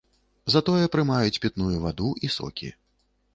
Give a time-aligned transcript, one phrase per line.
[0.53, 2.73] Затое прымаюць пітную ваду і сокі.